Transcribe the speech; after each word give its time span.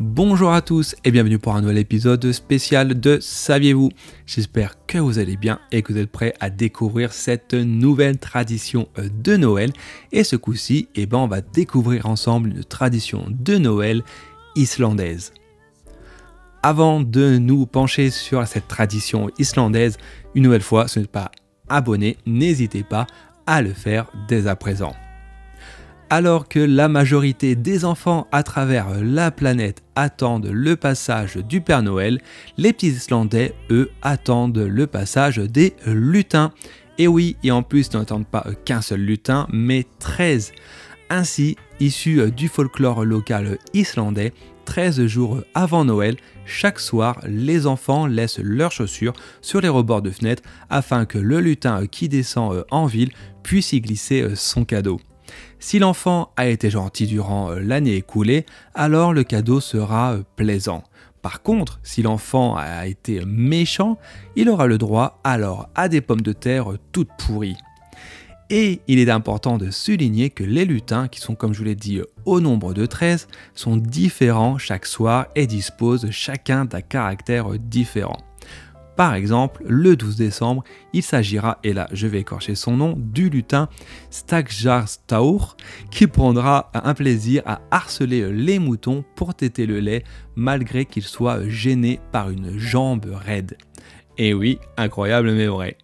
Bonjour 0.00 0.52
à 0.52 0.60
tous 0.60 0.96
et 1.04 1.12
bienvenue 1.12 1.38
pour 1.38 1.54
un 1.54 1.60
nouvel 1.60 1.78
épisode 1.78 2.32
spécial 2.32 2.98
de 2.98 3.18
Saviez-vous? 3.20 3.90
J'espère 4.26 4.74
que 4.88 4.98
vous 4.98 5.20
allez 5.20 5.36
bien 5.36 5.60
et 5.70 5.82
que 5.82 5.92
vous 5.92 6.00
êtes 6.00 6.10
prêts 6.10 6.34
à 6.40 6.50
découvrir 6.50 7.12
cette 7.12 7.54
nouvelle 7.54 8.18
tradition 8.18 8.88
de 8.98 9.36
Noël. 9.36 9.72
Et 10.10 10.24
ce 10.24 10.34
coup-ci, 10.34 10.88
eh 10.96 11.06
ben, 11.06 11.18
on 11.18 11.28
va 11.28 11.42
découvrir 11.42 12.06
ensemble 12.06 12.48
une 12.48 12.64
tradition 12.64 13.26
de 13.30 13.56
Noël 13.56 14.02
islandaise. 14.56 15.32
Avant 16.64 17.00
de 17.00 17.38
nous 17.38 17.64
pencher 17.64 18.10
sur 18.10 18.44
cette 18.48 18.66
tradition 18.66 19.30
islandaise, 19.38 19.96
une 20.34 20.42
nouvelle 20.42 20.62
fois, 20.62 20.88
ce 20.88 20.98
n'est 20.98 21.06
pas 21.06 21.30
abonné, 21.68 22.16
n'hésitez 22.26 22.82
pas 22.82 23.06
à 23.46 23.62
le 23.62 23.72
faire 23.72 24.10
dès 24.26 24.48
à 24.48 24.56
présent. 24.56 24.96
Alors 26.10 26.48
que 26.48 26.58
la 26.58 26.88
majorité 26.88 27.56
des 27.56 27.84
enfants 27.84 28.26
à 28.30 28.42
travers 28.42 28.88
la 29.02 29.30
planète 29.30 29.83
attendent 29.96 30.48
le 30.50 30.76
passage 30.76 31.36
du 31.36 31.60
Père 31.60 31.82
Noël, 31.82 32.20
les 32.56 32.72
petits 32.72 32.88
Islandais, 32.88 33.54
eux, 33.70 33.90
attendent 34.02 34.58
le 34.58 34.86
passage 34.86 35.38
des 35.38 35.74
lutins. 35.86 36.52
Et 36.98 37.08
oui, 37.08 37.36
et 37.42 37.50
en 37.50 37.62
plus, 37.62 37.88
ils 37.92 37.96
n'attendent 37.98 38.26
pas 38.26 38.46
qu'un 38.64 38.80
seul 38.80 39.00
lutin, 39.00 39.46
mais 39.52 39.86
13. 39.98 40.52
Ainsi, 41.10 41.56
issus 41.80 42.30
du 42.30 42.48
folklore 42.48 43.04
local 43.04 43.58
islandais, 43.72 44.32
13 44.64 45.06
jours 45.06 45.40
avant 45.54 45.84
Noël, 45.84 46.16
chaque 46.46 46.80
soir, 46.80 47.20
les 47.26 47.66
enfants 47.66 48.06
laissent 48.06 48.38
leurs 48.38 48.72
chaussures 48.72 49.12
sur 49.42 49.60
les 49.60 49.68
rebords 49.68 50.02
de 50.02 50.10
fenêtres 50.10 50.42
afin 50.70 51.04
que 51.04 51.18
le 51.18 51.40
lutin 51.40 51.86
qui 51.86 52.08
descend 52.08 52.64
en 52.70 52.86
ville 52.86 53.10
puisse 53.42 53.72
y 53.72 53.80
glisser 53.80 54.34
son 54.34 54.64
cadeau. 54.64 55.00
Si 55.58 55.78
l'enfant 55.78 56.30
a 56.36 56.46
été 56.46 56.70
gentil 56.70 57.06
durant 57.06 57.50
euh, 57.50 57.60
l'année 57.60 57.96
écoulée, 57.96 58.44
alors 58.74 59.12
le 59.12 59.24
cadeau 59.24 59.60
sera 59.60 60.12
euh, 60.12 60.22
plaisant. 60.36 60.82
Par 61.22 61.42
contre, 61.42 61.80
si 61.82 62.02
l'enfant 62.02 62.54
a 62.56 62.86
été 62.86 63.24
méchant, 63.24 63.98
il 64.36 64.50
aura 64.50 64.66
le 64.66 64.76
droit 64.76 65.20
alors 65.24 65.68
à 65.74 65.88
des 65.88 66.02
pommes 66.02 66.20
de 66.20 66.32
terre 66.32 66.72
euh, 66.72 66.78
toutes 66.92 67.08
pourries. 67.18 67.56
Et 68.50 68.82
il 68.88 68.98
est 68.98 69.10
important 69.10 69.56
de 69.56 69.70
souligner 69.70 70.28
que 70.28 70.44
les 70.44 70.66
lutins, 70.66 71.08
qui 71.08 71.18
sont 71.18 71.34
comme 71.34 71.54
je 71.54 71.60
vous 71.60 71.64
l'ai 71.64 71.74
dit 71.74 72.02
au 72.26 72.40
nombre 72.40 72.74
de 72.74 72.84
13, 72.84 73.26
sont 73.54 73.78
différents 73.78 74.58
chaque 74.58 74.84
soir 74.84 75.28
et 75.34 75.46
disposent 75.46 76.10
chacun 76.10 76.66
d'un 76.66 76.82
caractère 76.82 77.58
différent. 77.58 78.18
Par 78.96 79.14
exemple, 79.14 79.62
le 79.66 79.96
12 79.96 80.16
décembre, 80.16 80.62
il 80.92 81.02
s'agira, 81.02 81.58
et 81.64 81.72
là 81.72 81.88
je 81.92 82.06
vais 82.06 82.20
écorcher 82.20 82.54
son 82.54 82.76
nom, 82.76 82.94
du 82.96 83.28
lutin 83.28 83.68
Stakjarstaur, 84.10 85.56
qui 85.90 86.06
prendra 86.06 86.70
un 86.74 86.94
plaisir 86.94 87.42
à 87.46 87.60
harceler 87.70 88.30
les 88.32 88.58
moutons 88.58 89.04
pour 89.16 89.34
téter 89.34 89.66
le 89.66 89.80
lait 89.80 90.04
malgré 90.36 90.84
qu'il 90.84 91.02
soit 91.02 91.48
gêné 91.48 92.00
par 92.12 92.30
une 92.30 92.58
jambe 92.58 93.06
raide. 93.12 93.56
Et 94.16 94.32
oui, 94.32 94.58
incroyable 94.76 95.32
mais 95.32 95.46
vrai. 95.46 95.76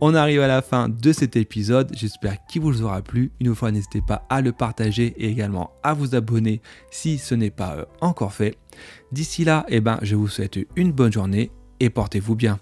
On 0.00 0.14
arrive 0.14 0.40
à 0.40 0.48
la 0.48 0.60
fin 0.60 0.88
de 0.88 1.12
cet 1.12 1.36
épisode, 1.36 1.92
j'espère 1.94 2.44
qu'il 2.46 2.62
vous 2.62 2.82
aura 2.82 3.00
plu. 3.00 3.30
Une 3.40 3.54
fois, 3.54 3.70
n'hésitez 3.70 4.02
pas 4.02 4.26
à 4.28 4.40
le 4.40 4.50
partager 4.50 5.14
et 5.16 5.28
également 5.28 5.70
à 5.84 5.94
vous 5.94 6.16
abonner 6.16 6.60
si 6.90 7.16
ce 7.16 7.34
n'est 7.36 7.50
pas 7.50 7.76
euh, 7.76 7.84
encore 8.00 8.32
fait. 8.32 8.58
D'ici 9.12 9.44
là, 9.44 9.64
eh 9.68 9.80
ben, 9.80 9.98
je 10.02 10.16
vous 10.16 10.26
souhaite 10.26 10.58
une 10.74 10.90
bonne 10.90 11.12
journée 11.12 11.52
et 11.84 11.90
portez-vous 11.90 12.34
bien. 12.34 12.58